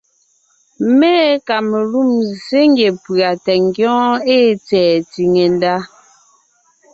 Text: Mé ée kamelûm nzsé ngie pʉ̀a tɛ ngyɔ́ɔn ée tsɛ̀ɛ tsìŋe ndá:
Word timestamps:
Mé 0.97 1.11
ée 1.31 1.39
kamelûm 1.47 2.11
nzsé 2.29 2.59
ngie 2.69 2.89
pʉ̀a 3.03 3.29
tɛ 3.45 3.53
ngyɔ́ɔn 3.65 4.13
ée 4.35 4.45
tsɛ̀ɛ 4.65 4.95
tsìŋe 5.09 5.43
ndá: 5.53 5.73